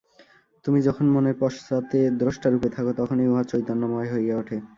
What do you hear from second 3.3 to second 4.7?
উহা চৈতন্যময় হইয়া উঠে।